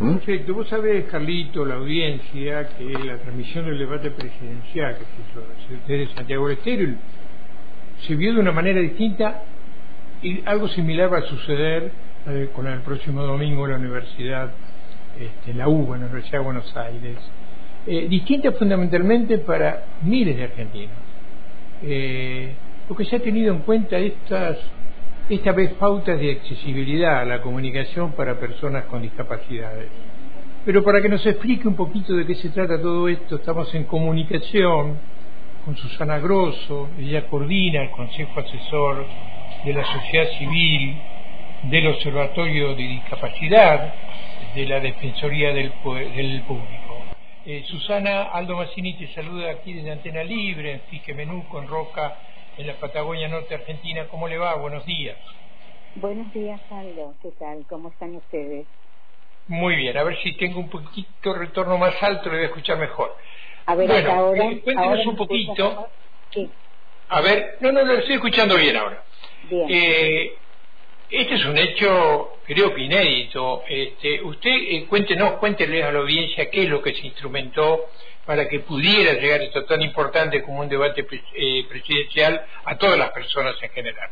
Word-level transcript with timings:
Perfecto. 0.00 0.54
Vos 0.54 0.68
sabés, 0.68 1.04
Carlito, 1.10 1.62
la 1.64 1.74
audiencia, 1.74 2.68
que 2.70 2.84
la 2.84 3.18
transmisión 3.18 3.66
del 3.66 3.78
debate 3.78 4.10
presidencial 4.10 4.96
que 4.96 5.04
se 5.04 5.30
hizo 5.30 5.86
desde 5.86 6.14
Santiago 6.14 6.48
del 6.48 6.56
Estero 6.56 6.94
se 8.06 8.14
vio 8.14 8.32
de 8.32 8.40
una 8.40 8.52
manera 8.52 8.80
distinta 8.80 9.42
y 10.22 10.40
algo 10.46 10.68
similar 10.68 11.12
va 11.12 11.18
a 11.18 11.22
suceder 11.22 11.92
eh, 12.26 12.48
con 12.54 12.66
el 12.66 12.80
próximo 12.80 13.22
domingo 13.22 13.66
en 13.66 13.72
la 13.72 13.78
Universidad, 13.78 14.50
este, 15.18 15.52
la 15.52 15.68
UBA, 15.68 15.96
en 15.96 16.00
la 16.00 16.06
Universidad 16.06 16.38
de 16.38 16.44
Buenos 16.44 16.76
Aires. 16.76 17.16
Eh, 17.86 18.06
distinta 18.08 18.52
fundamentalmente 18.52 19.36
para 19.38 19.84
miles 20.02 20.34
de 20.34 20.44
argentinos. 20.44 20.96
Eh, 21.82 22.54
porque 22.88 23.04
se 23.04 23.16
ha 23.16 23.20
tenido 23.20 23.52
en 23.52 23.60
cuenta 23.60 23.98
estas 23.98 24.58
esta 25.30 25.52
vez 25.52 25.72
pautas 25.74 26.18
de 26.18 26.32
accesibilidad 26.32 27.20
a 27.20 27.24
la 27.24 27.40
comunicación 27.40 28.12
para 28.12 28.40
personas 28.40 28.86
con 28.86 29.00
discapacidades. 29.00 29.88
Pero 30.64 30.82
para 30.82 31.00
que 31.00 31.08
nos 31.08 31.24
explique 31.24 31.68
un 31.68 31.76
poquito 31.76 32.14
de 32.14 32.26
qué 32.26 32.34
se 32.34 32.50
trata 32.50 32.82
todo 32.82 33.08
esto, 33.08 33.36
estamos 33.36 33.72
en 33.74 33.84
comunicación 33.84 34.98
con 35.64 35.76
Susana 35.76 36.18
Grosso, 36.18 36.88
ella 36.98 37.26
coordina 37.28 37.82
el 37.82 37.90
Consejo 37.90 38.40
Asesor 38.40 39.06
de 39.64 39.72
la 39.72 39.84
Sociedad 39.84 40.26
Civil, 40.36 40.96
del 41.62 41.86
Observatorio 41.86 42.74
de 42.74 42.82
Discapacidad, 42.82 43.94
de 44.54 44.66
la 44.66 44.80
Defensoría 44.80 45.52
del, 45.52 45.70
Público. 45.82 47.04
Eh, 47.46 47.62
Susana, 47.68 48.22
Aldo 48.32 48.56
Massini 48.56 48.94
te 48.94 49.06
saluda 49.14 49.52
aquí 49.52 49.74
desde 49.74 49.92
Antena 49.92 50.24
Libre, 50.24 50.72
en 50.72 50.80
Fique 50.90 51.14
Menú, 51.14 51.44
con 51.48 51.68
Roca 51.68 52.16
en 52.60 52.66
la 52.66 52.74
Patagonia 52.74 53.26
Norte 53.28 53.54
Argentina. 53.54 54.06
¿Cómo 54.08 54.28
le 54.28 54.36
va? 54.36 54.54
Buenos 54.56 54.84
días. 54.84 55.16
Buenos 55.94 56.32
días, 56.34 56.60
Aldo. 56.70 57.14
¿Qué 57.22 57.30
tal? 57.38 57.64
¿Cómo 57.68 57.88
están 57.88 58.14
ustedes? 58.16 58.66
Muy 59.48 59.76
bien. 59.76 59.96
A 59.96 60.02
ver 60.04 60.18
si 60.22 60.36
tengo 60.36 60.60
un 60.60 60.68
poquito 60.68 61.32
retorno 61.32 61.78
más 61.78 61.94
alto, 62.02 62.28
le 62.28 62.36
voy 62.36 62.44
a 62.44 62.48
escuchar 62.48 62.78
mejor. 62.78 63.16
A 63.64 63.74
ver, 63.74 63.88
bueno, 63.88 64.12
ahora, 64.12 64.44
eh, 64.46 64.60
cuéntenos 64.60 65.06
un 65.06 65.16
poquito. 65.16 65.86
A 67.08 67.20
ver, 67.22 67.56
no, 67.60 67.72
no, 67.72 67.82
lo 67.82 67.94
estoy 67.94 68.16
escuchando 68.16 68.56
bien 68.56 68.76
ahora. 68.76 69.04
Bien. 69.48 69.66
Eh, 69.70 70.32
este 71.08 71.34
es 71.34 71.44
un 71.46 71.58
hecho, 71.58 72.40
creo 72.44 72.74
que 72.74 72.82
inédito. 72.82 73.62
Este, 73.68 74.22
usted 74.22 74.50
eh, 74.50 74.86
cuéntenos, 74.86 75.38
cuéntenle 75.38 75.82
a 75.82 75.90
la 75.90 76.00
audiencia 76.00 76.50
qué 76.50 76.64
es 76.64 76.68
lo 76.68 76.82
que 76.82 76.94
se 76.94 77.06
instrumentó 77.06 77.86
para 78.30 78.46
que 78.46 78.60
pudiera 78.60 79.14
llegar 79.14 79.42
esto 79.42 79.64
tan 79.64 79.82
importante 79.82 80.40
como 80.44 80.60
un 80.60 80.68
debate 80.68 81.00
eh, 81.00 81.66
presidencial 81.68 82.40
a 82.64 82.78
todas 82.78 82.96
las 82.96 83.10
personas 83.10 83.56
en 83.60 83.70
general. 83.70 84.08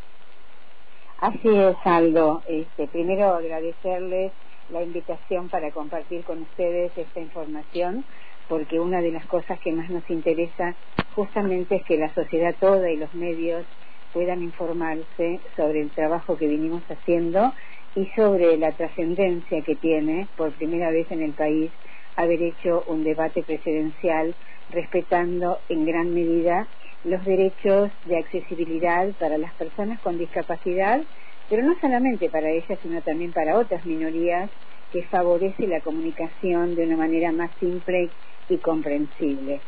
Así 1.19 1.47
es, 1.47 1.77
Aldo. 1.85 2.43
Este, 2.45 2.89
primero 2.89 3.33
agradecerles 3.35 4.33
la 4.67 4.83
invitación 4.83 5.47
para 5.47 5.71
compartir 5.71 6.25
con 6.25 6.41
ustedes 6.41 6.91
esta 6.97 7.21
información, 7.21 8.03
porque 8.49 8.77
una 8.81 8.99
de 8.99 9.13
las 9.13 9.25
cosas 9.25 9.57
que 9.63 9.71
más 9.71 9.89
nos 9.89 10.03
interesa 10.09 10.75
justamente 11.11 11.77
es 11.77 11.83
que 11.87 11.95
la 11.95 12.13
sociedad 12.13 12.57
toda 12.59 12.91
y 12.91 12.97
los 12.97 13.13
medios 13.13 13.65
puedan 14.11 14.43
informarse 14.43 15.39
sobre 15.55 15.79
el 15.79 15.93
trabajo 15.93 16.35
que 16.35 16.49
vinimos 16.49 16.83
haciendo 16.89 17.53
y 17.95 18.05
sobre 18.17 18.57
la 18.57 18.75
trascendencia 18.75 19.63
que 19.65 19.77
tiene 19.77 20.27
por 20.35 20.53
primera 20.57 20.91
vez 20.91 21.09
en 21.09 21.21
el 21.21 21.35
país 21.35 21.71
haber 22.19 22.41
hecho 22.41 22.83
un 22.87 23.03
debate 23.03 23.43
presidencial 23.43 24.35
respetando 24.69 25.59
en 25.69 25.85
gran 25.85 26.13
medida 26.13 26.67
los 27.05 27.23
derechos 27.23 27.89
de 28.03 28.17
accesibilidad 28.17 29.07
para 29.17 29.37
las 29.37 29.55
personas 29.55 30.01
con 30.01 30.17
discapacidad, 30.17 31.01
pero 31.49 31.63
no 31.63 31.73
solamente 31.79 32.29
para 32.29 32.49
ellas, 32.51 32.77
sino 32.81 33.01
también 33.03 33.31
para 33.31 33.57
otras 33.57 33.85
minorías, 33.85 34.51
que 34.91 35.07
favorece 35.07 35.65
la 35.67 35.79
comunicación 35.81 36.75
de 36.75 36.83
una 36.87 36.97
manera 36.97 37.31
más 37.31 37.51
simple 37.57 38.11
y 38.49 38.59
comprensible. 38.59 39.61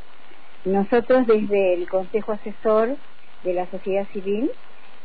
Nosotros 0.66 1.28
desde 1.28 1.76
el 1.76 1.88
Consejo 1.88 2.34
Asesor 2.34 2.98
de 3.44 3.54
la 3.54 3.70
Sociedad 3.72 4.08
Civil, 4.12 4.52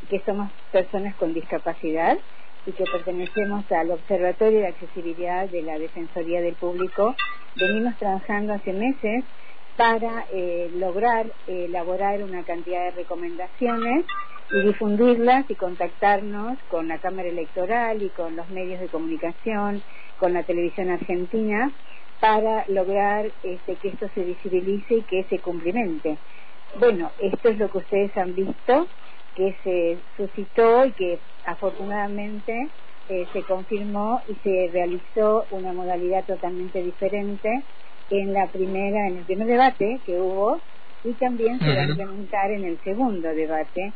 que 0.08 0.18
somos 0.26 0.50
personas 0.72 1.14
con 1.16 1.32
discapacidad, 1.32 2.18
y 2.66 2.72
que 2.72 2.84
pertenecemos 2.84 3.64
al 3.70 3.92
Observatorio 3.92 4.58
de 4.58 4.66
Accesibilidad 4.66 5.48
de 5.48 5.62
la 5.62 5.78
Defensoría 5.78 6.40
del 6.40 6.56
Público, 6.56 7.14
venimos 7.54 7.96
trabajando 7.98 8.54
hace 8.54 8.72
meses 8.72 9.24
para 9.76 10.26
eh, 10.32 10.70
lograr 10.74 11.26
elaborar 11.46 12.22
una 12.22 12.42
cantidad 12.44 12.84
de 12.86 12.90
recomendaciones 13.02 14.04
y 14.50 14.66
difundirlas 14.66 15.48
y 15.48 15.54
contactarnos 15.54 16.58
con 16.68 16.88
la 16.88 16.98
Cámara 16.98 17.28
Electoral 17.28 18.02
y 18.02 18.10
con 18.10 18.34
los 18.34 18.48
medios 18.50 18.80
de 18.80 18.88
comunicación, 18.88 19.82
con 20.18 20.32
la 20.32 20.42
televisión 20.44 20.90
argentina, 20.90 21.72
para 22.20 22.64
lograr 22.68 23.26
este, 23.42 23.76
que 23.76 23.88
esto 23.88 24.06
se 24.14 24.22
visibilice 24.22 24.94
y 24.94 25.02
que 25.04 25.24
se 25.28 25.40
cumplimente. 25.40 26.18
Bueno, 26.80 27.12
esto 27.18 27.50
es 27.50 27.58
lo 27.58 27.70
que 27.70 27.78
ustedes 27.78 28.16
han 28.16 28.34
visto 28.34 28.88
que 29.36 29.54
se 29.62 30.02
suscitó 30.16 30.86
y 30.86 30.92
que 30.94 31.20
afortunadamente 31.44 32.52
eh, 33.08 33.24
se 33.32 33.42
confirmó 33.44 34.22
y 34.26 34.34
se 34.36 34.72
realizó 34.72 35.46
una 35.50 35.72
modalidad 35.72 36.24
totalmente 36.26 36.82
diferente 36.82 37.48
en 38.10 38.32
la 38.32 38.50
primera, 38.50 39.08
en 39.10 39.18
el 39.18 39.26
primer 39.26 39.46
debate 39.46 40.00
que 40.04 40.18
hubo 40.18 40.62
y 41.04 41.14
también 41.18 41.58
se 41.60 41.66
va 41.66 41.82
a 41.82 41.88
implementar 41.88 42.50
en 42.50 42.64
el 42.64 42.80
segundo 42.80 43.28
debate, 43.28 43.94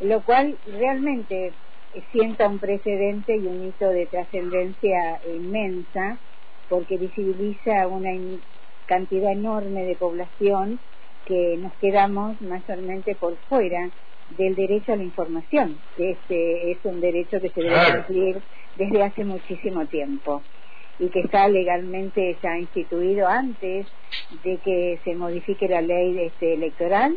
lo 0.00 0.22
cual 0.24 0.58
realmente 0.66 1.54
sienta 2.12 2.48
un 2.48 2.58
precedente 2.58 3.36
y 3.36 3.46
un 3.46 3.62
hito 3.62 3.88
de 3.88 4.06
trascendencia 4.10 5.20
inmensa 5.24 6.20
porque 6.68 6.98
visibiliza 6.98 7.88
una 7.88 8.10
cantidad 8.86 9.32
enorme 9.32 9.84
de 9.84 9.96
población 9.96 10.80
que 11.24 11.56
nos 11.60 11.72
quedamos 11.78 12.40
mayormente 12.40 13.16
por 13.18 13.38
fuera 13.48 13.92
del 14.30 14.54
derecho 14.54 14.92
a 14.92 14.96
la 14.96 15.04
información, 15.04 15.76
que 15.96 16.12
este 16.12 16.72
es 16.72 16.84
un 16.84 17.00
derecho 17.00 17.40
que 17.40 17.50
se 17.50 17.62
debe 17.62 17.76
cumplir 17.96 18.42
desde 18.76 19.02
hace 19.02 19.24
muchísimo 19.24 19.86
tiempo 19.86 20.42
y 20.98 21.08
que 21.08 21.20
está 21.20 21.48
legalmente 21.48 22.38
ya 22.42 22.58
instituido 22.58 23.26
antes 23.26 23.86
de 24.44 24.58
que 24.62 25.00
se 25.04 25.14
modifique 25.14 25.66
la 25.68 25.80
ley 25.80 26.18
este, 26.26 26.54
electoral. 26.54 27.16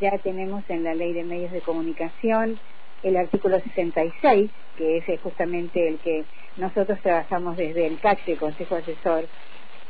Ya 0.00 0.18
tenemos 0.18 0.62
en 0.68 0.84
la 0.84 0.94
ley 0.94 1.12
de 1.12 1.24
medios 1.24 1.52
de 1.52 1.60
comunicación 1.60 2.58
el 3.02 3.16
artículo 3.16 3.60
66, 3.60 4.50
que 4.76 4.98
es 4.98 5.20
justamente 5.20 5.88
el 5.88 5.98
que 6.00 6.24
nosotros 6.56 6.98
trabajamos 7.02 7.56
desde 7.56 7.86
el 7.86 8.00
CAC, 8.00 8.18
el 8.26 8.38
Consejo 8.38 8.76
Asesor, 8.76 9.28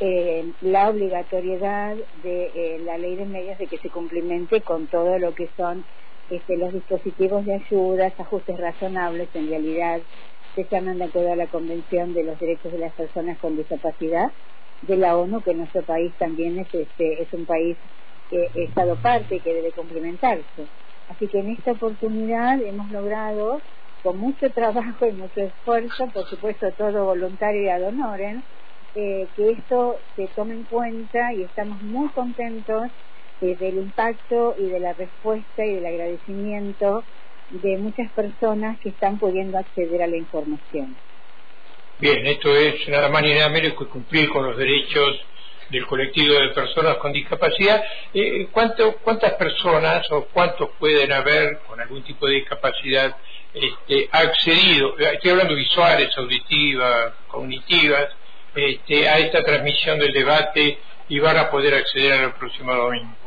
eh, 0.01 0.45
la 0.61 0.91
obligatoriedad 0.91 1.97
de 2.23 2.47
eh, 2.55 2.79
la 2.85 2.99
ley 2.99 3.17
de 3.17 3.25
medios 3.25 3.59
de 3.59 3.67
que 3.67 3.79
se 3.79 3.89
cumplimente 3.89 4.61
con 4.61 4.87
todo 4.89 5.19
lo 5.19 5.35
que 5.35 5.49
son 5.57 5.85
este, 6.29 6.57
los 6.59 6.73
dispositivos 6.73 7.45
de 7.45 7.55
ayuda, 7.55 8.13
ajustes 8.19 8.57
razonables, 8.59 9.31
en 9.35 9.49
realidad 9.49 10.03
se 10.55 10.67
llaman 10.71 10.99
de 10.99 11.05
acuerdo 11.05 11.33
a 11.33 11.37
la 11.37 11.49
Convención 11.49 12.13
de 12.13 12.25
los 12.25 12.39
Derechos 12.39 12.73
de 12.73 12.79
las 12.79 12.95
Personas 12.95 13.39
con 13.39 13.57
Discapacidad 13.57 14.27
de 14.81 14.97
la 14.97 15.17
ONU, 15.17 15.43
que 15.43 15.55
nuestro 15.55 15.85
país 15.85 16.17
también 16.19 16.59
es, 16.59 16.69
este, 16.73 17.23
es 17.23 17.33
un 17.33 17.45
país 17.45 17.79
que 18.31 18.39
ha 18.39 18.69
estado 18.69 19.01
parte 19.03 19.37
y 19.37 19.43
que 19.43 19.55
debe 19.55 19.73
complementarse. 19.75 20.69
Así 21.09 21.29
que 21.31 21.39
en 21.39 21.51
esta 21.57 21.73
oportunidad 21.73 22.59
hemos 22.63 22.91
logrado, 22.91 23.63
con 24.03 24.19
mucho 24.19 24.51
trabajo 24.53 25.07
y 25.07 25.13
mucho 25.13 25.41
esfuerzo, 25.41 26.11
por 26.13 26.25
supuesto 26.27 26.67
todo 26.77 27.05
voluntario 27.05 27.63
y 27.63 27.69
ad 27.69 27.83
eh, 28.95 29.31
que 29.35 29.51
esto 29.59 30.01
se 30.15 30.25
tome 30.35 30.55
en 30.55 30.65
cuenta 30.65 31.19
y 31.35 31.45
estamos 31.45 31.83
muy 31.83 32.09
contentos 32.13 32.81
eh, 33.41 33.57
del 33.57 33.79
impacto 33.79 34.55
y 34.59 34.69
de 34.69 34.81
la 34.81 34.93
respuesta 34.95 35.65
y 35.65 35.75
del 35.75 35.87
agradecimiento 35.87 37.05
de 37.51 37.79
muchas 37.79 38.11
personas 38.13 38.79
que 38.81 38.91
están 38.91 39.19
pudiendo 39.19 39.59
acceder 39.59 40.03
a 40.03 40.07
la 40.07 40.17
información. 40.17 40.97
Bien, 41.99 42.27
esto 42.27 42.55
es 42.55 42.89
nada 42.89 43.09
más 43.09 43.23
ni 43.23 43.35
nada 43.35 43.49
menos 43.49 43.75
que 43.75 43.87
cumplir 43.87 44.29
con 44.29 44.45
los 44.45 44.57
derechos 44.57 45.21
del 45.71 45.87
colectivo 45.87 46.35
de 46.35 46.49
personas 46.51 46.97
con 46.99 47.13
discapacidad. 47.13 47.83
Eh, 48.13 48.49
¿Cuántas 48.53 49.35
personas 49.35 50.11
o 50.11 50.27
cuántos 50.27 50.71
pueden 50.79 51.13
haber 51.13 51.61
con 51.67 51.81
algún 51.81 52.03
tipo 52.03 52.27
de 52.27 52.35
discapacidad 52.35 53.17
este, 53.53 54.09
accedido, 54.13 54.99
estoy 54.99 55.31
hablando 55.31 55.55
visuales, 55.55 56.11
auditivas, 56.19 57.15
cognitivas, 57.27 58.09
este, 58.55 59.09
a 59.09 59.19
esta 59.19 59.43
transmisión 59.43 59.99
del 59.99 60.13
debate 60.13 60.79
y 61.09 61.19
van 61.19 61.39
a 61.39 61.51
poder 61.51 61.75
acceder 61.75 62.13
al 62.13 62.35
próximo 62.35 62.75
domingo? 62.75 63.26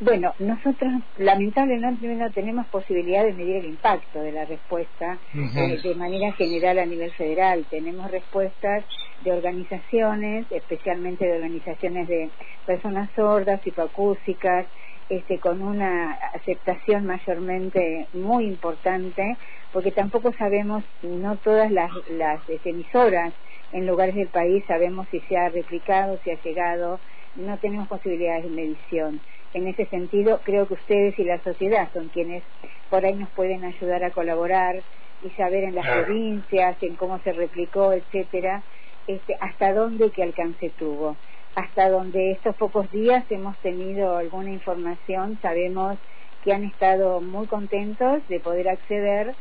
Bueno, 0.00 0.32
nosotros 0.38 0.90
lamentablemente 1.18 2.06
no 2.08 2.30
tenemos 2.32 2.66
posibilidad 2.68 3.22
de 3.22 3.34
medir 3.34 3.56
el 3.56 3.66
impacto 3.66 4.20
de 4.20 4.32
la 4.32 4.46
respuesta 4.46 5.20
eh, 5.34 5.76
de 5.82 5.94
manera 5.94 6.32
general 6.38 6.78
a 6.78 6.86
nivel 6.86 7.12
federal. 7.12 7.66
Tenemos 7.68 8.10
respuestas 8.10 8.86
de 9.20 9.32
organizaciones, 9.32 10.46
especialmente 10.50 11.26
de 11.26 11.34
organizaciones 11.34 12.08
de 12.08 12.30
personas 12.64 13.10
sordas, 13.14 13.60
hipoacúsicas, 13.66 14.68
este, 15.10 15.38
con 15.38 15.60
una 15.60 16.16
aceptación 16.32 17.04
mayormente 17.04 18.06
muy 18.14 18.46
importante, 18.46 19.22
porque 19.70 19.90
tampoco 19.90 20.32
sabemos, 20.38 20.82
no 21.02 21.36
todas 21.38 21.70
las, 21.70 21.90
las 22.08 22.40
emisoras 22.64 23.34
en 23.72 23.86
lugares 23.86 24.14
del 24.14 24.30
país 24.30 24.64
sabemos 24.66 25.06
si 25.10 25.20
se 25.20 25.36
ha 25.36 25.50
replicado, 25.50 26.16
si 26.24 26.30
ha 26.30 26.40
llegado, 26.42 27.00
no 27.34 27.58
tenemos 27.58 27.88
posibilidades 27.88 28.44
de 28.44 28.50
medición. 28.50 29.20
En 29.52 29.66
ese 29.66 29.86
sentido, 29.86 30.42
creo 30.44 30.68
que 30.68 30.74
ustedes 30.74 31.18
y 31.18 31.24
la 31.24 31.42
sociedad 31.42 31.90
son 31.92 32.08
quienes 32.10 32.44
por 32.88 33.04
ahí 33.04 33.14
nos 33.14 33.32
pueden 33.32 33.64
ayudar 33.64 34.04
a 34.04 34.12
colaborar 34.12 34.84
y 35.20 35.30
saber 35.30 35.64
en 35.64 35.74
las 35.74 35.86
provincias, 35.86 36.76
en 36.82 36.96
cómo 36.96 37.18
se 37.20 37.32
replicó, 37.32 37.92
etcétera, 37.92 38.64
este, 39.06 39.34
hasta 39.40 39.72
dónde 39.72 40.06
y 40.06 40.10
qué 40.12 40.22
alcance 40.22 40.72
tuvo. 40.76 41.18
Hasta 41.56 41.90
donde 41.90 42.32
estos 42.32 42.54
pocos 42.56 42.88
días 42.90 43.24
hemos 43.30 43.58
tenido 43.60 44.16
alguna 44.16 44.52
información, 44.52 45.38
sabemos 45.42 45.98
que 46.42 46.52
han 46.52 46.64
estado 46.64 47.20
muy 47.20 47.46
contentos 47.48 48.26
de 48.28 48.40
poder 48.40 48.68
acceder 48.68 49.36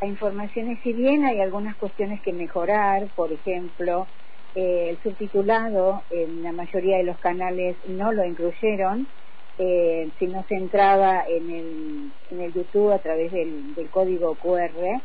a 0.00 0.06
informaciones, 0.06 0.78
si 0.82 0.92
bien 0.92 1.24
hay 1.24 1.40
algunas 1.40 1.76
cuestiones 1.76 2.20
que 2.22 2.34
mejorar, 2.34 3.08
por 3.14 3.32
ejemplo, 3.32 4.08
eh, 4.54 4.90
el 4.90 4.98
subtitulado 5.02 6.04
en 6.10 6.42
la 6.42 6.52
mayoría 6.52 6.98
de 6.98 7.04
los 7.04 7.18
canales 7.18 7.78
no 7.88 8.12
lo 8.12 8.24
incluyeron, 8.24 9.08
eh, 9.58 10.12
si 10.18 10.26
no 10.28 10.44
se 10.48 10.54
entraba 10.56 11.24
en 11.28 11.50
el, 11.50 12.12
en 12.30 12.40
el 12.40 12.52
YouTube 12.52 12.92
a 12.92 13.00
través 13.00 13.32
del, 13.32 13.74
del 13.74 13.90
código 13.90 14.36
QR, 14.36 15.02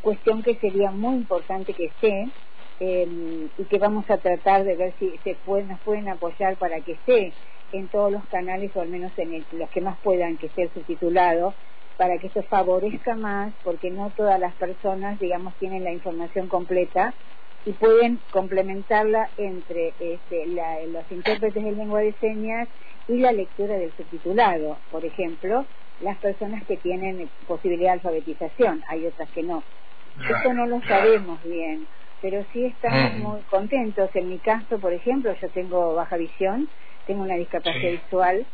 cuestión 0.00 0.42
que 0.42 0.56
sería 0.56 0.92
muy 0.92 1.16
importante 1.16 1.74
que 1.74 1.86
esté 1.86 2.32
eh, 2.80 3.06
y 3.56 3.66
que 3.66 3.78
vamos 3.78 4.04
a 4.08 4.18
tratar 4.18 4.64
de 4.64 4.76
ver 4.76 4.94
si 4.98 5.18
se 5.24 5.40
pueden, 5.44 5.68
nos 5.68 5.80
pueden 5.82 6.08
apoyar 6.08 6.56
para 6.58 6.80
que 6.84 6.92
esté 6.92 7.36
en 7.72 7.88
todos 7.88 8.12
los 8.12 8.24
canales 8.26 8.74
o 8.76 8.80
al 8.80 8.88
menos 8.88 9.12
en 9.18 9.46
los 9.58 9.68
que 9.70 9.80
más 9.80 9.98
puedan 10.02 10.38
que 10.38 10.46
esté 10.46 10.70
subtitulado 10.72 11.56
para 11.96 12.18
que 12.18 12.28
esto 12.28 12.42
favorezca 12.48 13.16
más 13.16 13.54
porque 13.62 13.90
no 13.90 14.12
todas 14.16 14.38
las 14.40 14.56
personas 14.56 15.18
digamos 15.18 15.56
tienen 15.58 15.84
la 15.84 15.92
información 15.92 16.48
completa 16.48 17.16
y 17.64 17.72
pueden 17.72 18.18
complementarla 18.30 19.30
entre 19.36 19.94
este, 19.98 20.46
los 20.88 21.10
intérpretes 21.10 21.62
de 21.62 21.72
lengua 21.72 22.00
de 22.00 22.12
señas 22.14 22.68
y 23.08 23.18
la 23.18 23.32
lectura 23.32 23.76
del 23.76 23.92
subtitulado. 23.96 24.78
Por 24.90 25.04
ejemplo 25.04 25.66
las 26.00 26.16
personas 26.18 26.64
que 26.64 26.76
tienen 26.76 27.28
posibilidad 27.46 27.90
de 27.90 27.94
alfabetización 27.94 28.82
hay 28.88 29.06
otras 29.06 29.28
que 29.30 29.42
no. 29.42 29.62
Esto 30.18 30.52
no 30.54 30.66
lo 30.66 30.80
sabemos 30.82 31.42
bien 31.44 31.86
pero 32.20 32.44
sí 32.52 32.64
estamos 32.64 33.14
mm. 33.14 33.22
muy 33.22 33.40
contentos. 33.42 34.10
En 34.14 34.28
mi 34.28 34.38
caso 34.38 34.78
por 34.78 34.92
ejemplo 34.92 35.34
yo 35.40 35.48
tengo 35.50 35.94
baja 35.94 36.16
visión 36.16 36.68
tengo 37.08 37.22
una 37.22 37.36
discapacidad 37.36 37.92
visual, 37.92 38.46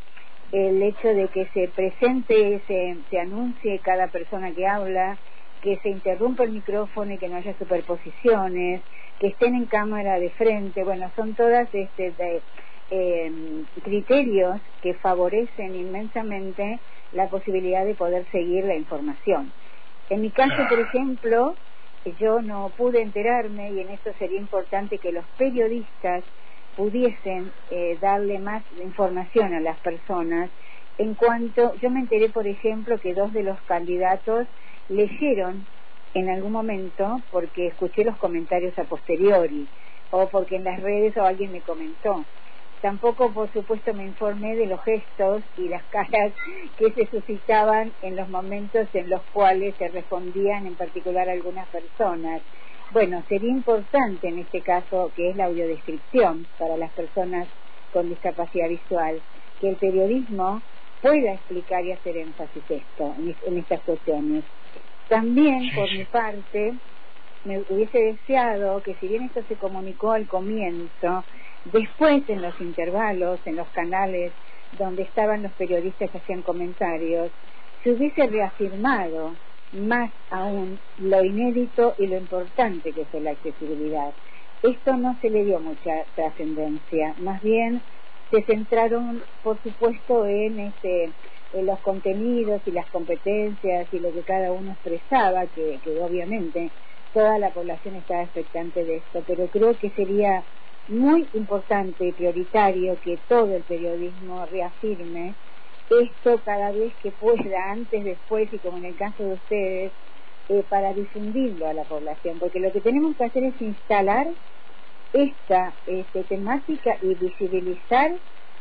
el 0.52 0.80
hecho 0.80 1.08
de 1.08 1.26
que 1.28 1.46
se 1.52 1.68
presente, 1.74 2.62
se, 2.68 2.96
se 3.10 3.18
anuncie 3.18 3.80
cada 3.80 4.06
persona 4.06 4.52
que 4.52 4.64
habla, 4.64 5.18
que 5.64 5.78
se 5.82 5.88
interrumpa 5.88 6.44
el 6.44 6.52
micrófono 6.52 7.14
y 7.14 7.18
que 7.18 7.26
no 7.30 7.36
haya 7.36 7.56
superposiciones, 7.56 8.84
que 9.18 9.28
estén 9.28 9.54
en 9.54 9.64
cámara 9.64 10.18
de 10.18 10.30
frente, 10.32 10.84
bueno, 10.84 11.10
son 11.16 11.34
todas 11.34 11.70
este, 11.72 12.12
de, 12.12 12.42
em, 12.90 13.64
criterios 13.82 14.60
que 14.82 14.92
favorecen 14.96 15.74
inmensamente 15.74 16.80
la 17.12 17.30
posibilidad 17.30 17.86
de 17.86 17.94
poder 17.94 18.30
seguir 18.30 18.66
la 18.66 18.76
información. 18.76 19.54
En 20.10 20.20
mi 20.20 20.30
caso, 20.32 20.66
por 20.68 20.78
ejemplo, 20.80 21.56
yo 22.20 22.42
no 22.42 22.74
pude 22.76 23.00
enterarme 23.00 23.72
y 23.72 23.80
en 23.80 23.88
esto 23.88 24.10
sería 24.18 24.38
importante 24.38 24.98
que 24.98 25.12
los 25.12 25.24
periodistas 25.38 26.24
pudiesen 26.76 27.52
eh, 27.70 27.96
darle 28.02 28.38
más 28.38 28.62
información 28.72 29.54
a 29.54 29.60
las 29.60 29.80
personas. 29.80 30.50
En 30.98 31.14
cuanto 31.14 31.74
yo 31.80 31.90
me 31.90 32.00
enteré 32.00 32.28
por 32.28 32.46
ejemplo 32.46 32.98
que 33.00 33.14
dos 33.14 33.32
de 33.32 33.42
los 33.44 33.60
candidatos 33.62 34.46
leyeron 34.88 35.66
en 36.14 36.30
algún 36.30 36.52
momento 36.52 37.24
porque 37.30 37.66
escuché 37.68 38.04
los 38.04 38.16
comentarios 38.18 38.78
a 38.78 38.84
posteriori 38.84 39.68
o 40.10 40.28
porque 40.28 40.56
en 40.56 40.64
las 40.64 40.80
redes 40.80 41.16
o 41.16 41.22
alguien 41.22 41.52
me 41.52 41.62
comentó 41.62 42.26
tampoco 42.80 43.32
por 43.32 43.50
supuesto 43.52 43.94
me 43.94 44.04
informé 44.04 44.54
de 44.56 44.66
los 44.66 44.80
gestos 44.84 45.42
y 45.56 45.68
las 45.68 45.84
caras 45.88 46.34
que 46.76 46.92
se 46.92 47.10
suscitaban 47.10 47.94
en 48.02 48.16
los 48.16 48.28
momentos 48.28 48.88
en 48.92 49.08
los 49.08 49.26
cuales 49.32 49.74
se 49.78 49.88
respondían 49.88 50.66
en 50.66 50.76
particular 50.76 51.28
algunas 51.28 51.68
personas 51.70 52.42
bueno, 52.92 53.24
sería 53.28 53.50
importante 53.50 54.28
en 54.28 54.38
este 54.38 54.62
caso, 54.62 55.10
que 55.16 55.30
es 55.30 55.36
la 55.36 55.46
audiodescripción 55.46 56.46
para 56.58 56.76
las 56.76 56.92
personas 56.92 57.48
con 57.90 58.08
discapacidad 58.08 58.68
visual, 58.68 59.22
que 59.58 59.68
el 59.68 59.78
periodismo 59.78 60.62
pueda 61.00 61.34
explicar 61.34 61.84
y 61.84 61.92
hacer 61.92 62.16
énfasis 62.16 62.64
esto, 62.68 63.14
en, 63.18 63.58
estas 63.58 63.82
cuestiones. 63.82 64.44
También, 65.08 65.60
por 65.74 65.90
mi 65.92 66.04
parte, 66.06 66.78
me 67.44 67.60
hubiese 67.68 67.98
deseado 67.98 68.82
que 68.82 68.94
si 68.94 69.08
bien 69.08 69.24
esto 69.24 69.42
se 69.46 69.56
comunicó 69.56 70.12
al 70.12 70.26
comienzo, 70.26 71.24
después 71.64 72.22
en 72.28 72.40
los 72.42 72.58
intervalos, 72.60 73.40
en 73.46 73.56
los 73.56 73.70
canales 73.70 74.34
donde 74.72 75.02
estaban 75.02 75.42
los 75.42 75.52
periodistas 75.54 76.10
que 76.10 76.18
hacían 76.18 76.42
comentarios, 76.42 77.32
se 77.82 77.92
hubiese 77.92 78.26
reafirmado 78.26 79.36
más 79.72 80.10
aún 80.30 80.80
lo 80.96 81.22
inédito 81.24 81.94
y 81.98 82.06
lo 82.06 82.16
importante 82.16 82.92
que 82.94 83.02
es 83.02 83.22
la 83.22 83.32
accesibilidad. 83.32 84.14
Esto 84.62 84.96
no 84.96 85.18
se 85.20 85.28
le 85.28 85.44
dio 85.44 85.60
mucha 85.60 85.90
trascendencia, 86.14 87.14
más 87.18 87.42
bien 87.42 87.82
se 88.30 88.42
centraron, 88.46 89.22
por 89.42 89.60
supuesto, 89.62 90.24
en, 90.26 90.58
este, 90.60 91.12
los 91.62 91.80
contenidos 91.80 92.62
y 92.66 92.72
las 92.72 92.88
competencias 92.90 93.88
y 93.92 94.00
lo 94.00 94.12
que 94.12 94.22
cada 94.24 94.52
uno 94.52 94.72
expresaba, 94.72 95.46
que, 95.46 95.78
que 95.82 95.90
obviamente 96.00 96.72
toda 97.12 97.38
la 97.38 97.52
población 97.52 97.96
estaba 97.96 98.24
expectante 98.24 98.84
de 98.84 98.96
esto, 98.96 99.20
pero 99.26 99.48
creo 99.50 99.76
que 99.76 99.90
sería 99.90 100.44
muy 100.88 101.28
importante 101.32 102.06
y 102.06 102.12
prioritario 102.12 102.98
que 103.00 103.22
todo 103.28 103.54
el 103.54 103.64
periodismo 103.64 104.44
reafirme 104.46 105.36
esto 105.88 106.42
cada 106.44 106.72
vez 106.72 106.94
que 107.00 107.12
pueda, 107.12 107.70
antes, 107.72 108.04
después 108.04 108.52
y 108.52 108.58
como 108.58 108.78
en 108.78 108.86
el 108.86 108.96
caso 108.96 109.22
de 109.22 109.34
ustedes, 109.34 109.92
eh, 110.48 110.64
para 110.68 110.92
difundirlo 110.92 111.66
a 111.66 111.74
la 111.74 111.84
población, 111.84 112.38
porque 112.38 112.60
lo 112.60 112.72
que 112.72 112.80
tenemos 112.80 113.16
que 113.16 113.24
hacer 113.24 113.42
es 113.44 113.60
instalar 113.62 114.26
esta 115.12 115.78
este, 115.86 116.24
temática 116.24 116.98
y 117.00 117.14
visibilizar 117.14 118.10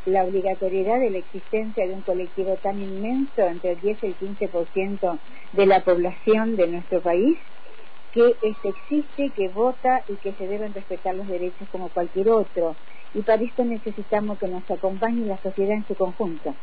la 0.06 0.24
obligatoriedad 0.24 1.00
de 1.00 1.10
la 1.10 1.18
existencia 1.18 1.86
de 1.86 1.94
un 1.94 2.02
colectivo 2.02 2.56
tan 2.62 2.78
inmenso, 2.78 3.42
entre 3.42 3.72
el 3.72 3.80
10 3.80 4.02
y 4.02 4.06
el 4.06 4.18
15% 4.18 5.20
de 5.52 5.66
la 5.66 5.82
población 5.84 6.56
de 6.56 6.68
nuestro 6.68 7.02
país, 7.02 7.38
que 8.12 8.26
este, 8.26 8.68
existe, 8.68 9.32
que 9.34 9.48
vota 9.48 10.04
y 10.08 10.16
que 10.18 10.34
se 10.34 10.46
deben 10.46 10.72
respetar 10.72 11.14
los 11.14 11.26
derechos 11.26 11.68
como 11.70 11.90
cualquier 11.90 12.28
otro. 12.28 12.76
Y 13.12 13.22
para 13.22 13.42
esto 13.42 13.64
necesitamos 13.64 14.38
que 14.38 14.48
nos 14.48 14.68
acompañe 14.70 15.26
la 15.26 15.38
sociedad 15.42 15.74
en 15.76 15.86
su 15.86 15.94
conjunto 15.94 16.54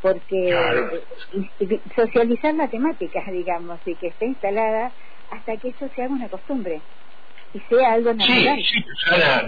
porque 0.00 0.50
eh, 0.50 1.82
socializar 1.96 2.54
la 2.54 2.68
temática, 2.68 3.20
digamos, 3.32 3.80
y 3.84 3.96
que 3.96 4.08
esté 4.08 4.26
instalada 4.26 4.92
hasta 5.30 5.52
que 5.56 5.68
eso 5.68 5.88
se 5.94 6.02
haga 6.02 6.12
una 6.12 6.28
costumbre 6.28 6.82
y 7.52 7.60
sea 7.60 7.92
algo 7.92 8.12
natural. 8.12 8.58
Sí, 8.58 8.84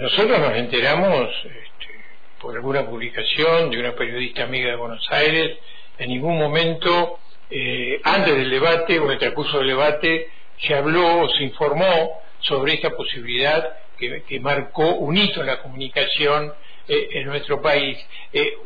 nosotros 0.01 0.39
nos 0.39 0.55
enteramos 0.57 1.29
este, 1.45 2.00
por 2.41 2.55
alguna 2.55 2.85
publicación 2.85 3.69
de 3.69 3.79
una 3.79 3.93
periodista 3.93 4.43
amiga 4.43 4.71
de 4.71 4.75
Buenos 4.75 5.05
Aires, 5.11 5.59
en 5.99 6.09
ningún 6.09 6.39
momento, 6.39 7.19
eh, 7.49 8.01
antes 8.03 8.35
del 8.35 8.49
debate 8.49 8.99
o 8.99 9.05
en 9.05 9.11
el 9.11 9.19
transcurso 9.19 9.59
del 9.59 9.67
debate, 9.67 10.29
se 10.57 10.73
habló 10.73 11.21
o 11.21 11.29
se 11.29 11.43
informó 11.43 12.19
sobre 12.39 12.73
esta 12.73 12.89
posibilidad 12.89 13.77
que, 13.97 14.39
marcó 14.39 14.95
un 14.95 15.15
hito 15.15 15.41
en 15.41 15.47
la 15.47 15.61
comunicación 15.61 16.51
eh, 16.87 17.09
en 17.11 17.27
nuestro 17.27 17.61
país. 17.61 17.99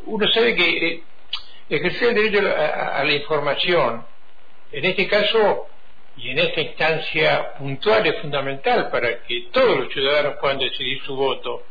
uno 0.06 0.26
sabe 0.32 0.54
que 0.54 1.02
ejercer 1.68 2.08
el 2.08 2.14
derecho 2.14 2.48
a, 2.48 3.04
la 3.04 3.12
información, 3.12 4.06
en 4.72 4.84
este 4.86 5.06
caso 5.06 5.68
y 6.16 6.30
en 6.30 6.38
esta 6.38 6.62
instancia 6.62 7.54
puntual 7.58 8.06
es 8.06 8.18
fundamental 8.22 8.88
para 8.90 9.22
que 9.24 9.48
todos 9.52 9.78
los 9.78 9.92
ciudadanos 9.92 10.36
puedan 10.40 10.58
decidir 10.58 11.02
su 11.02 11.14
voto, 11.14 11.64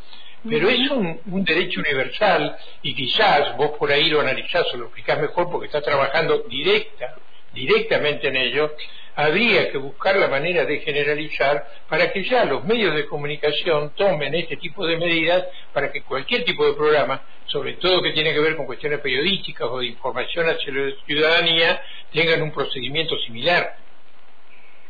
pero 0.48 0.70
es 0.70 0.92
un, 0.92 1.44
derecho 1.44 1.80
universal 1.80 2.58
y 2.82 2.94
quizás 2.94 3.56
vos 3.58 3.72
por 3.78 3.92
ahí 3.92 4.10
lo 4.10 4.22
analizás 4.22 4.72
o 4.74 4.78
lo 4.78 4.86
explicás 4.86 5.20
mejor 5.20 5.50
porque 5.50 5.68
estás 5.68 5.84
trabajando 5.84 6.40
directa, 6.50 7.16
directamente 7.54 8.28
en 8.28 8.36
ello, 8.36 8.76
habría 9.16 9.72
que 9.72 9.78
buscar 9.78 10.18
la 10.18 10.28
manera 10.28 10.66
de 10.66 10.80
generalizar 10.80 11.66
para 11.90 12.12
que 12.12 12.24
ya 12.24 12.46
los 12.46 12.64
medios 12.66 12.96
de 12.96 13.06
comunicación 13.06 13.92
tomen 13.96 14.36
este 14.36 14.58
tipo 14.58 14.86
de 14.86 14.98
medidas 14.98 15.46
para 15.74 15.92
que 15.92 16.02
cualquier 16.02 16.44
tipo 16.44 16.66
de 16.66 16.74
programa, 16.74 17.22
sobre 17.46 17.74
todo 17.74 18.04
que 18.04 18.12
tiene 18.12 18.34
que 18.34 18.40
ver 18.40 18.56
con 18.56 18.66
cuestiones 18.66 19.00
periodísticas 19.00 19.68
o 19.70 19.80
de 19.80 19.88
información 19.88 20.48
hacia 20.48 20.74
la 20.74 20.92
ciudadanía, 21.06 21.82
tengan 22.12 22.42
un 22.42 22.52
procedimiento 22.52 23.18
similar. 23.20 23.78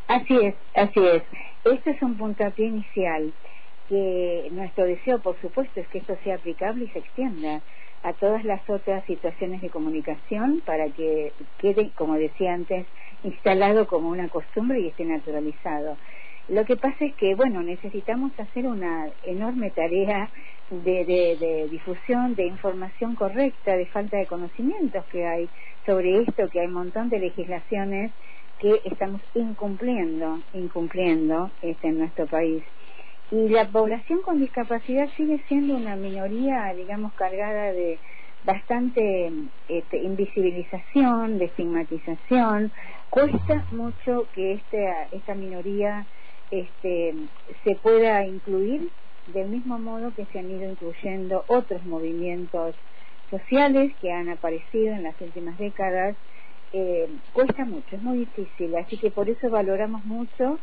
Así 0.08 0.38
es, 0.38 0.56
así 0.74 1.00
es. 1.06 1.24
Este 1.64 1.92
es 1.92 2.02
un 2.02 2.18
puntapié 2.18 2.68
inicial 2.68 3.34
que 3.88 4.50
nuestro 4.52 4.86
deseo, 4.86 5.22
por 5.22 5.40
supuesto, 5.42 5.80
es 5.80 5.88
que 5.90 6.00
esto 6.00 6.16
sea 6.24 6.36
aplicable 6.36 6.86
y 6.86 6.90
se 6.90 7.00
extienda 7.00 7.62
a 8.04 8.14
todas 8.14 8.44
las 8.44 8.62
otras 8.70 9.04
situaciones 9.06 9.62
de 9.62 9.70
comunicación 9.70 10.62
para 10.66 10.90
que 10.90 11.34
quede, 11.58 11.92
como 11.96 12.16
decía 12.16 12.54
antes, 12.54 12.86
instalado 13.24 13.88
como 13.88 14.10
una 14.10 14.30
costumbre 14.30 14.80
y 14.80 14.88
esté 14.88 15.06
naturalizado. 15.06 15.98
Lo 16.48 16.64
que 16.66 16.76
pasa 16.76 17.04
es 17.06 17.16
que, 17.16 17.34
bueno, 17.34 17.64
necesitamos 17.64 18.32
hacer 18.40 18.68
una 18.68 19.10
enorme 19.24 19.72
tarea 19.72 20.30
de, 20.70 21.06
de, 21.40 21.68
difusión, 21.70 22.36
de 22.36 22.46
información 22.46 23.16
correcta, 23.16 23.76
de 23.76 23.88
falta 23.88 24.18
de 24.18 24.28
conocimientos 24.28 25.06
que 25.08 25.26
hay 25.26 25.50
sobre 25.88 26.22
esto, 26.22 26.48
que 26.52 26.60
hay 26.60 26.68
un 26.68 26.74
montón 26.74 27.10
de 27.10 27.20
legislaciones 27.20 28.14
que 28.60 28.80
estamos 28.86 29.22
incumpliendo, 29.34 30.44
incumpliendo 30.54 31.52
este, 31.62 31.88
en 31.88 31.98
nuestro 31.98 32.28
país. 32.28 32.64
Y 33.32 33.50
la 33.50 33.70
población 33.72 34.22
con 34.22 34.40
discapacidad 34.40 35.10
sigue 35.18 35.44
siendo 35.48 35.76
una 35.76 35.96
minoría, 35.96 36.72
digamos, 36.76 37.14
cargada 37.16 37.74
de 37.74 38.00
bastante 38.44 39.32
este, 39.68 39.98
invisibilización, 39.98 41.40
de 41.40 41.46
estigmatización. 41.46 42.72
Cuesta 43.10 43.66
mucho 43.72 44.30
que 44.32 44.54
este, 44.54 44.78
esta 45.12 45.34
minoría 45.34 46.08
este, 46.52 47.16
se 47.64 47.76
pueda 47.82 48.24
incluir 48.26 48.92
del 49.26 49.50
mismo 49.50 49.80
modo 49.80 50.14
que 50.14 50.28
se 50.28 50.38
han 50.40 50.50
ido 50.52 50.70
incluyendo 50.70 51.44
otros 51.48 51.84
movimientos 51.84 52.76
sociales 53.32 53.92
que 54.00 54.12
han 54.12 54.30
aparecido 54.30 54.94
en 54.94 55.02
las 55.04 55.20
últimas 55.20 55.58
décadas. 55.58 56.16
Eh, 56.72 57.08
cuesta 57.34 57.66
mucho, 57.66 57.96
es 57.96 58.02
muy 58.04 58.20
difícil, 58.20 58.76
así 58.76 58.98
que 59.00 59.10
por 59.10 59.30
eso 59.30 59.50
valoramos 59.50 60.04
mucho 60.06 60.60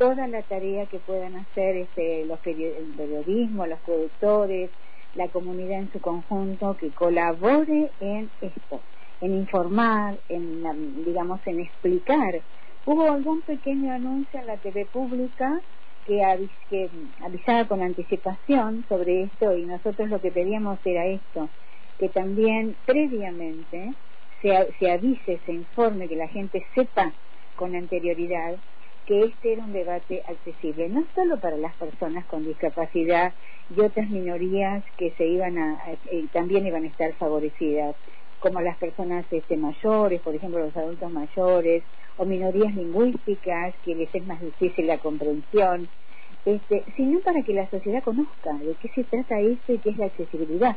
toda 0.00 0.26
la 0.28 0.40
tarea 0.40 0.86
que 0.86 0.98
puedan 0.98 1.36
hacer 1.36 1.76
este, 1.76 2.24
los 2.24 2.38
el 2.46 2.94
periodismo, 2.96 3.66
los 3.66 3.78
productores, 3.80 4.70
la 5.14 5.28
comunidad 5.28 5.78
en 5.78 5.92
su 5.92 6.00
conjunto, 6.00 6.74
que 6.78 6.88
colabore 6.88 7.90
en 8.00 8.30
esto, 8.40 8.80
en 9.20 9.34
informar, 9.34 10.16
en, 10.30 11.04
digamos, 11.04 11.46
en 11.46 11.60
explicar. 11.60 12.40
Hubo 12.86 13.10
algún 13.12 13.42
pequeño 13.42 13.92
anuncio 13.92 14.40
en 14.40 14.46
la 14.46 14.56
TV 14.56 14.86
pública 14.86 15.60
que, 16.06 16.24
avisaba 17.22 17.68
con 17.68 17.82
anticipación 17.82 18.86
sobre 18.88 19.24
esto 19.24 19.54
y 19.54 19.66
nosotros 19.66 20.08
lo 20.08 20.18
que 20.22 20.30
pedíamos 20.30 20.78
era 20.82 21.04
esto, 21.04 21.50
que 21.98 22.08
también 22.08 22.74
previamente 22.86 23.92
se, 24.40 24.66
se 24.78 24.90
avise, 24.90 25.40
se 25.44 25.52
informe, 25.52 26.08
que 26.08 26.16
la 26.16 26.28
gente 26.28 26.64
sepa 26.74 27.12
con 27.54 27.76
anterioridad 27.76 28.56
que 29.10 29.24
este 29.24 29.54
era 29.54 29.64
un 29.64 29.72
debate 29.72 30.22
accesible, 30.24 30.88
no 30.88 31.04
solo 31.16 31.40
para 31.40 31.56
las 31.56 31.76
personas 31.76 32.24
con 32.26 32.44
discapacidad 32.44 33.34
y 33.68 33.80
otras 33.80 34.08
minorías 34.08 34.84
que 34.96 35.10
se 35.16 35.26
iban 35.26 35.58
a, 35.58 35.78
eh, 36.12 36.28
también 36.32 36.64
iban 36.64 36.84
a 36.84 36.86
estar 36.86 37.12
favorecidas, 37.16 37.96
como 38.38 38.60
las 38.60 38.78
personas 38.78 39.26
este, 39.32 39.56
mayores, 39.56 40.22
por 40.22 40.36
ejemplo 40.36 40.64
los 40.64 40.76
adultos 40.76 41.10
mayores, 41.10 41.82
o 42.18 42.24
minorías 42.24 42.72
lingüísticas 42.72 43.74
que 43.82 43.96
les 43.96 44.14
es 44.14 44.24
más 44.26 44.40
difícil 44.40 44.86
la 44.86 44.98
comprensión, 44.98 45.88
este, 46.44 46.84
sino 46.96 47.18
para 47.22 47.42
que 47.42 47.52
la 47.52 47.68
sociedad 47.68 48.04
conozca 48.04 48.56
de 48.62 48.76
qué 48.76 48.90
se 48.94 49.02
trata 49.02 49.40
esto 49.40 49.72
y 49.72 49.80
qué 49.80 49.90
es 49.90 49.96
la 49.96 50.06
accesibilidad. 50.06 50.76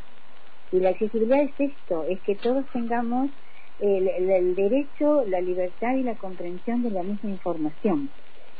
Y 0.72 0.80
la 0.80 0.88
accesibilidad 0.88 1.40
es 1.40 1.54
esto, 1.56 2.04
es 2.08 2.20
que 2.22 2.34
todos 2.34 2.64
tengamos 2.72 3.30
el 3.78 4.54
derecho, 4.54 5.24
la 5.26 5.40
libertad 5.40 5.94
y 5.94 6.02
la 6.02 6.16
comprensión 6.16 6.82
de 6.82 6.90
la 6.90 7.02
misma 7.02 7.30
información. 7.30 8.10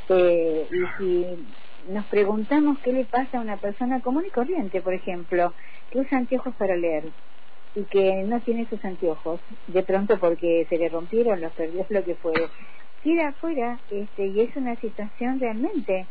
Eh, 0.09 0.67
y 0.71 0.85
si 0.97 1.55
nos 1.91 2.05
preguntamos 2.07 2.79
qué 2.79 2.91
le 2.91 3.05
pasa 3.05 3.37
a 3.37 3.41
una 3.41 3.57
persona 3.57 4.01
común 4.01 4.23
y 4.25 4.31
corriente, 4.31 4.81
por 4.81 4.93
ejemplo, 4.93 5.53
que 5.89 5.99
usa 5.99 6.17
anteojos 6.17 6.55
para 6.55 6.75
leer 6.75 7.11
y 7.75 7.85
que 7.85 8.23
no 8.23 8.41
tiene 8.41 8.67
sus 8.69 8.83
anteojos, 8.85 9.41
de 9.67 9.83
pronto 9.83 10.19
porque 10.19 10.65
se 10.69 10.77
le 10.77 10.89
rompieron, 10.89 11.41
los 11.41 11.53
perdió, 11.53 11.85
lo 11.89 12.03
que 12.03 12.15
fue, 12.15 12.33
queda 13.03 13.29
afuera 13.29 13.79
este, 13.89 14.27
y 14.27 14.41
es 14.41 14.55
una 14.55 14.75
situación 14.77 15.39
realmente 15.39 16.07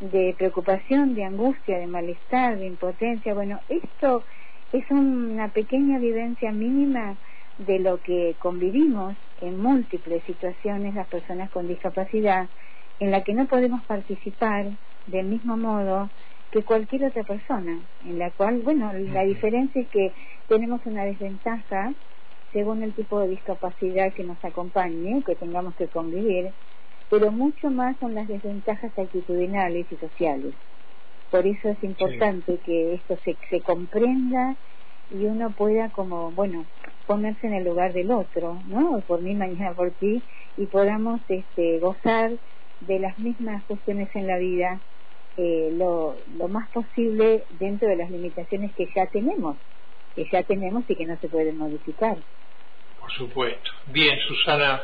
de 0.00 0.34
preocupación, 0.38 1.14
de 1.14 1.24
angustia, 1.24 1.78
de 1.78 1.86
malestar, 1.88 2.58
de 2.58 2.66
impotencia. 2.66 3.34
Bueno, 3.34 3.60
esto 3.68 4.24
es 4.72 4.88
una 4.90 5.48
pequeña 5.48 5.98
vivencia 5.98 6.52
mínima 6.52 7.18
de 7.58 7.80
lo 7.80 8.00
que 8.00 8.36
convivimos 8.38 9.16
en 9.40 9.58
múltiples 9.58 10.24
situaciones 10.24 10.94
las 10.94 11.08
personas 11.08 11.50
con 11.50 11.66
discapacidad 11.66 12.48
en 13.00 13.10
la 13.10 13.22
que 13.22 13.34
no 13.34 13.46
podemos 13.46 13.84
participar 13.84 14.70
del 15.06 15.26
mismo 15.26 15.56
modo 15.56 16.10
que 16.50 16.64
cualquier 16.64 17.04
otra 17.04 17.24
persona, 17.24 17.82
en 18.00 18.18
la 18.18 18.30
cual, 18.30 18.62
bueno, 18.62 18.92
la 18.92 19.24
diferencia 19.24 19.82
es 19.82 19.88
que 19.90 20.14
tenemos 20.48 20.80
una 20.86 21.04
desventaja 21.04 21.94
según 22.52 22.82
el 22.82 22.94
tipo 22.94 23.20
de 23.20 23.28
discapacidad 23.28 24.12
que 24.14 24.24
nos 24.24 24.42
acompañe, 24.42 25.22
que 25.26 25.36
tengamos 25.36 25.74
que 25.74 25.88
convivir, 25.88 26.54
pero 27.10 27.30
mucho 27.32 27.70
más 27.70 27.98
son 27.98 28.14
las 28.14 28.28
desventajas 28.28 28.92
actitudinales 28.98 29.90
y 29.90 29.96
sociales. 29.96 30.54
Por 31.30 31.46
eso 31.46 31.68
es 31.68 31.82
importante 31.84 32.58
que 32.64 32.94
esto 32.94 33.16
se, 33.24 33.36
se 33.50 33.60
comprenda 33.60 34.56
y 35.10 35.26
uno 35.26 35.52
pueda 35.54 35.90
como, 35.90 36.32
bueno, 36.32 36.66
ponerse 37.08 37.46
en 37.46 37.54
el 37.54 37.64
lugar 37.64 37.94
del 37.94 38.10
otro, 38.12 38.62
¿no? 38.66 39.02
Por 39.06 39.22
mí, 39.22 39.34
mañana 39.34 39.74
por 39.74 39.94
ti, 39.94 40.22
y 40.56 40.66
podamos 40.66 41.22
este, 41.28 41.78
gozar 41.80 42.32
de 42.80 42.98
las 43.00 43.18
mismas 43.18 43.64
cuestiones 43.64 44.14
en 44.14 44.26
la 44.26 44.36
vida 44.36 44.82
eh, 45.36 45.70
lo, 45.72 46.18
lo 46.36 46.48
más 46.48 46.70
posible 46.70 47.46
dentro 47.48 47.88
de 47.88 47.96
las 47.96 48.10
limitaciones 48.10 48.74
que 48.76 48.86
ya 48.94 49.06
tenemos, 49.10 49.56
que 50.14 50.24
ya 50.30 50.42
tenemos 50.42 50.84
y 50.88 50.96
que 50.96 51.06
no 51.06 51.18
se 51.18 51.28
pueden 51.28 51.56
modificar. 51.56 52.18
Por 52.98 53.10
supuesto. 53.12 53.70
Bien, 53.86 54.18
Susana, 54.28 54.82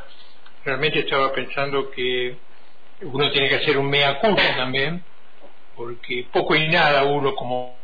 realmente 0.65 1.01
estaba 1.01 1.31
pensando 1.33 1.91
que 1.91 2.39
uno 3.03 3.31
tiene 3.33 3.49
que 3.51 3.57
hacer 3.57 3.77
un 3.77 3.91
mea 3.91 4.19
culpa 4.19 4.43
también, 4.57 5.05
porque 5.77 6.31
poco 6.33 6.55
y 6.55 6.69
nada 6.69 7.05
uno 7.05 7.35
como 7.35 7.84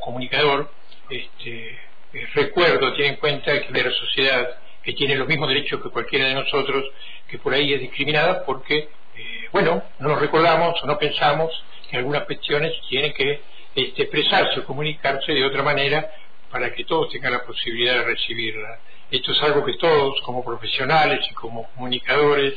comunicador 0.00 0.70
este, 1.08 1.78
eh, 2.12 2.26
recuerdo, 2.34 2.92
tiene 2.94 3.12
en 3.12 3.16
cuenta 3.16 3.60
que 3.60 3.82
la 3.82 3.90
sociedad 3.90 4.58
que 4.82 4.92
tiene 4.94 5.16
los 5.16 5.28
mismos 5.28 5.48
derechos 5.48 5.82
que 5.82 5.90
cualquiera 5.90 6.26
de 6.26 6.34
nosotros, 6.34 6.84
que 7.28 7.38
por 7.38 7.52
ahí 7.52 7.72
es 7.72 7.80
discriminada 7.80 8.44
porque, 8.44 8.88
eh, 9.16 9.48
bueno, 9.52 9.82
no 9.98 10.08
nos 10.08 10.20
recordamos 10.20 10.82
o 10.82 10.86
no 10.86 10.98
pensamos 10.98 11.50
que 11.90 11.96
algunas 11.96 12.24
cuestiones 12.24 12.72
tienen 12.88 13.12
que 13.12 13.40
este, 13.74 14.02
expresarse 14.02 14.60
o 14.60 14.64
comunicarse 14.64 15.32
de 15.32 15.44
otra 15.44 15.62
manera 15.62 16.10
para 16.50 16.72
que 16.72 16.84
todos 16.84 17.10
tengan 17.10 17.32
la 17.32 17.44
posibilidad 17.44 17.94
de 17.94 18.04
recibirla. 18.04 18.80
Esto 19.10 19.32
es 19.32 19.42
algo 19.42 19.64
que 19.64 19.74
todos, 19.74 20.20
como 20.22 20.44
profesionales 20.44 21.20
y 21.30 21.34
como 21.34 21.68
comunicadores, 21.72 22.54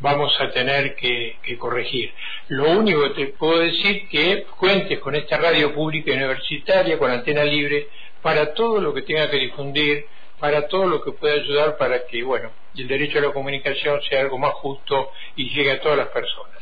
vamos 0.00 0.34
a 0.40 0.50
tener 0.50 0.94
que, 0.96 1.36
corregir. 1.58 2.12
Lo 2.48 2.70
único 2.70 3.02
que 3.02 3.10
te 3.10 3.26
puedo 3.32 3.58
decir 3.58 4.08
que 4.08 4.44
cuentes 4.58 4.98
con 5.00 5.14
esta 5.14 5.38
radio 5.38 5.74
pública 5.74 6.10
y 6.10 6.16
universitaria, 6.16 6.98
con 6.98 7.10
antena 7.10 7.44
libre, 7.44 7.88
para 8.22 8.54
todo 8.54 8.80
lo 8.80 8.92
que 8.92 9.02
tenga 9.02 9.30
que 9.30 9.38
difundir 9.38 10.06
para 10.44 10.68
todo 10.68 10.86
lo 10.86 11.00
que 11.02 11.12
pueda 11.12 11.34
ayudar 11.34 11.78
para 11.78 12.06
que, 12.06 12.22
bueno, 12.22 12.50
el 12.76 12.86
derecho 12.86 13.18
a 13.18 13.22
la 13.22 13.32
comunicación 13.32 14.00
sea 14.02 14.20
algo 14.20 14.36
más 14.36 14.52
justo 14.52 15.10
y 15.36 15.48
llegue 15.48 15.72
a 15.72 15.80
todas 15.80 15.96
las 15.96 16.08
personas. 16.08 16.58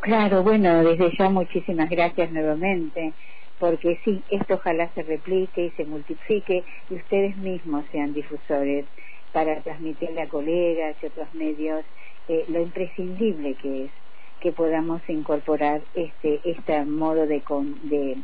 Claro, 0.00 0.42
bueno, 0.42 0.82
desde 0.84 1.16
ya 1.16 1.28
muchísimas 1.28 1.90
gracias 1.90 2.30
nuevamente, 2.30 3.12
porque 3.58 3.98
sí, 4.04 4.22
esto 4.30 4.54
ojalá 4.54 4.90
se 4.94 5.02
replique 5.02 5.66
y 5.66 5.70
se 5.72 5.84
multiplique 5.84 6.64
y 6.90 6.94
ustedes 6.94 7.36
mismos 7.36 7.84
sean 7.92 8.12
difusores 8.14 8.86
para 9.34 9.62
transmitirle 9.62 10.22
a 10.22 10.30
colegas 10.30 10.96
y 11.02 11.06
otros 11.06 11.34
medios 11.34 11.84
eh, 12.28 12.46
lo 12.48 12.62
imprescindible 12.62 13.56
que 13.56 13.86
es 13.86 13.92
que 14.40 14.52
podamos 14.52 15.02
incorporar 15.08 15.82
este 15.94 16.40
este 16.44 16.86
modo 16.86 17.26
de, 17.26 17.42
de 17.82 18.18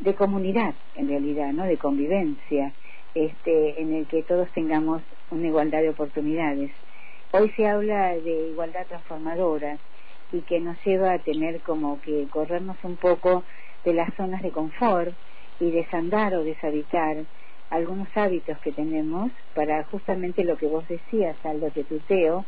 de 0.00 0.14
comunidad 0.14 0.74
en 0.94 1.08
realidad, 1.08 1.52
¿no? 1.52 1.64
De 1.64 1.78
convivencia 1.78 2.74
este, 3.14 3.80
en 3.80 3.94
el 3.94 4.06
que 4.08 4.22
todos 4.24 4.50
tengamos 4.52 5.02
una 5.30 5.46
igualdad 5.46 5.80
de 5.80 5.90
oportunidades. 5.90 6.70
Hoy 7.32 7.50
se 7.56 7.66
habla 7.66 8.10
de 8.14 8.48
igualdad 8.50 8.86
transformadora 8.88 9.78
y 10.32 10.42
que 10.42 10.60
nos 10.60 10.76
lleva 10.84 11.14
a 11.14 11.18
tener 11.20 11.62
como 11.62 12.00
que 12.02 12.28
corrernos 12.30 12.76
un 12.84 12.96
poco 12.96 13.44
de 13.84 13.94
las 13.94 14.14
zonas 14.16 14.42
de 14.42 14.50
confort 14.50 15.14
y 15.60 15.70
desandar 15.70 16.34
o 16.34 16.44
deshabitar 16.44 17.24
algunos 17.70 18.08
hábitos 18.14 18.58
que 18.60 18.72
tenemos 18.72 19.32
para 19.54 19.84
justamente 19.84 20.44
lo 20.44 20.56
que 20.56 20.66
vos 20.66 20.86
decías, 20.88 21.36
Aldo, 21.44 21.70
de 21.70 21.84
tuteo, 21.84 22.46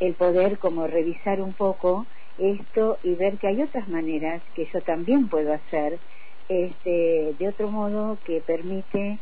el 0.00 0.14
poder 0.14 0.58
como 0.58 0.86
revisar 0.86 1.40
un 1.40 1.54
poco 1.54 2.06
esto 2.36 2.98
y 3.02 3.16
ver 3.16 3.38
que 3.38 3.48
hay 3.48 3.62
otras 3.62 3.88
maneras 3.88 4.42
que 4.54 4.66
yo 4.72 4.80
también 4.82 5.28
puedo 5.28 5.52
hacer 5.52 6.00
este, 6.48 7.34
de 7.38 7.48
otro 7.48 7.70
modo 7.70 8.20
que 8.24 8.40
permite 8.46 9.20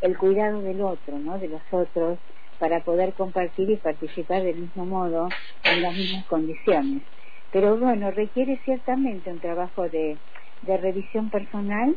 el 0.00 0.16
cuidado 0.16 0.62
del 0.62 0.80
otro, 0.80 1.18
¿no? 1.18 1.38
De 1.38 1.48
los 1.48 1.62
otros, 1.70 2.18
para 2.58 2.82
poder 2.82 3.14
compartir 3.14 3.70
y 3.70 3.76
participar 3.76 4.42
del 4.42 4.56
mismo 4.56 4.86
modo 4.86 5.28
en 5.64 5.82
las 5.82 5.94
mismas 5.94 6.26
condiciones. 6.26 7.02
Pero 7.50 7.78
bueno, 7.78 8.10
requiere 8.10 8.60
ciertamente 8.64 9.30
un 9.30 9.40
trabajo 9.40 9.82
de, 9.88 10.18
de 10.62 10.76
revisión 10.78 11.30
personal 11.30 11.96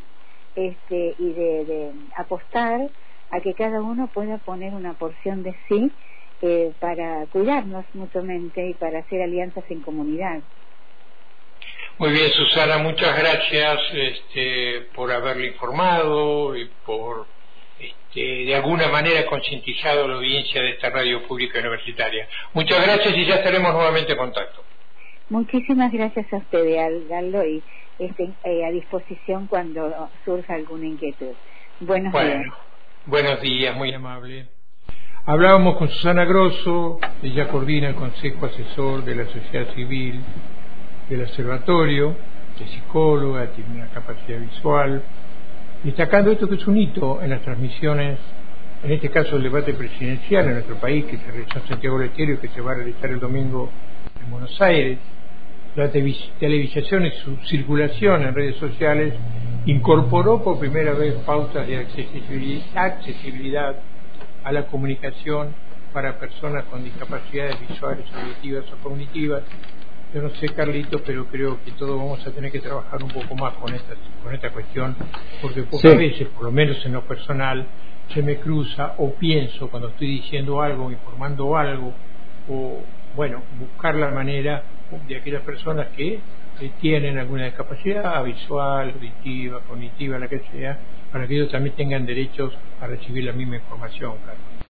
este, 0.58 1.14
y 1.18 1.32
de, 1.32 1.64
de 1.64 1.92
apostar 2.16 2.80
a 3.30 3.40
que 3.40 3.54
cada 3.54 3.80
uno 3.80 4.10
pueda 4.12 4.38
poner 4.38 4.74
una 4.74 4.94
porción 4.94 5.42
de 5.42 5.54
sí 5.68 5.92
eh, 6.42 6.72
para 6.80 7.26
cuidarnos 7.26 7.84
mutuamente 7.94 8.66
y 8.68 8.74
para 8.74 9.00
hacer 9.00 9.22
alianzas 9.22 9.64
en 9.70 9.82
comunidad. 9.82 10.42
Muy 11.98 12.10
bien, 12.10 12.30
Susana, 12.30 12.78
muchas 12.78 13.16
gracias 13.18 13.78
este, 13.92 14.88
por 14.94 15.10
haberle 15.12 15.48
informado 15.48 16.56
y 16.56 16.66
por 16.84 17.26
este, 17.78 18.20
de 18.20 18.54
alguna 18.54 18.88
manera 18.88 19.26
concientizado 19.26 20.04
a 20.04 20.08
la 20.08 20.14
audiencia 20.14 20.62
de 20.62 20.70
esta 20.70 20.90
radio 20.90 21.26
pública 21.26 21.58
universitaria. 21.60 22.28
Muchas 22.54 22.84
gracias 22.84 23.16
y 23.16 23.26
ya 23.26 23.36
estaremos 23.36 23.72
nuevamente 23.72 24.12
en 24.12 24.18
contacto. 24.18 24.64
Muchísimas 25.28 25.92
gracias 25.92 26.32
a 26.32 26.38
usted, 26.38 26.78
Aldo, 27.12 27.44
y 27.44 27.62
este, 27.98 28.30
eh, 28.44 28.64
a 28.64 28.70
disposición 28.70 29.46
cuando 29.46 30.08
surja 30.24 30.54
alguna 30.54 30.86
inquietud. 30.86 31.32
Buenos 31.80 32.12
días. 32.12 32.46
Buenos 33.06 33.40
días, 33.40 33.76
muy 33.76 33.92
amable. 33.92 34.48
Hablábamos 35.24 35.76
con 35.76 35.88
Susana 35.88 36.24
Grosso, 36.24 36.98
ella 37.22 37.48
coordina 37.48 37.88
el 37.88 37.94
Consejo 37.94 38.46
Asesor 38.46 39.04
de 39.04 39.14
la 39.14 39.24
Sociedad 39.26 39.74
Civil 39.74 40.22
del 41.08 41.22
Observatorio, 41.22 42.16
es 42.58 42.70
psicóloga, 42.70 43.46
tiene 43.52 43.76
una 43.76 43.88
capacidad 43.88 44.40
visual, 44.40 45.02
destacando 45.84 46.32
esto 46.32 46.48
que 46.48 46.56
es 46.56 46.66
un 46.66 46.76
hito 46.76 47.22
en 47.22 47.30
las 47.30 47.42
transmisiones, 47.42 48.18
en 48.82 48.92
este 48.92 49.10
caso 49.10 49.36
el 49.36 49.42
debate 49.42 49.74
presidencial 49.74 50.46
en 50.46 50.54
nuestro 50.54 50.76
país, 50.76 51.04
que 51.04 51.18
se 51.18 51.30
realizó 51.30 51.58
en 51.58 51.68
Santiago 51.68 51.98
del 51.98 52.08
Estero 52.10 52.32
y 52.32 52.38
que 52.38 52.48
se 52.48 52.60
va 52.60 52.72
a 52.72 52.74
realizar 52.74 53.10
el 53.10 53.20
domingo 53.20 53.70
en 54.24 54.30
Buenos 54.30 54.60
Aires. 54.60 54.98
La 55.78 55.92
televisación 55.92 57.06
y 57.06 57.12
su 57.12 57.36
circulación 57.46 58.24
en 58.24 58.34
redes 58.34 58.56
sociales 58.56 59.14
incorporó 59.64 60.42
por 60.42 60.58
primera 60.58 60.92
vez 60.92 61.14
pautas 61.24 61.68
de 61.68 61.76
accesibilidad 62.74 63.76
a 64.42 64.50
la 64.50 64.66
comunicación 64.66 65.54
para 65.92 66.18
personas 66.18 66.64
con 66.64 66.82
discapacidades 66.82 67.60
visuales, 67.60 68.04
auditivas 68.12 68.64
o 68.72 68.76
cognitivas. 68.82 69.44
Yo 70.12 70.20
no 70.20 70.30
sé, 70.30 70.48
Carlito, 70.48 71.00
pero 71.06 71.26
creo 71.26 71.62
que 71.64 71.70
todos 71.70 71.96
vamos 71.96 72.26
a 72.26 72.32
tener 72.32 72.50
que 72.50 72.58
trabajar 72.58 73.00
un 73.00 73.10
poco 73.10 73.36
más 73.36 73.54
con 73.54 73.72
esta, 73.72 73.94
con 74.24 74.34
esta 74.34 74.50
cuestión, 74.50 74.96
porque 75.40 75.62
pocas 75.62 75.96
veces, 75.96 76.26
por 76.30 76.46
lo 76.46 76.50
menos 76.50 76.84
en 76.84 76.92
lo 76.94 77.02
personal, 77.02 77.64
se 78.12 78.20
me 78.20 78.38
cruza 78.40 78.94
o 78.98 79.14
pienso 79.14 79.70
cuando 79.70 79.90
estoy 79.90 80.08
diciendo 80.08 80.60
algo, 80.60 80.90
informando 80.90 81.56
algo, 81.56 81.92
o, 82.48 82.82
bueno, 83.14 83.44
buscar 83.60 83.94
la 83.94 84.10
manera 84.10 84.64
de 85.06 85.16
aquellas 85.16 85.42
personas 85.42 85.88
que, 85.88 86.20
tienen 86.80 87.16
alguna 87.18 87.44
discapacidad 87.44 88.24
visual, 88.24 88.90
auditiva, 88.90 89.60
cognitiva, 89.60 90.18
la 90.18 90.26
que 90.26 90.40
sea, 90.50 90.76
para 91.12 91.24
que 91.28 91.34
ellos 91.34 91.52
también 91.52 91.76
tengan 91.76 92.04
derechos 92.04 92.52
a 92.80 92.88
recibir 92.88 93.22
la 93.22 93.32
misma 93.32 93.56
información, 93.56 94.14
Carlos. 94.26 94.47